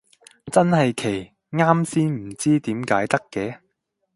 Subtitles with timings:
[0.51, 3.59] 真係奇，啱先唔知點解得嘅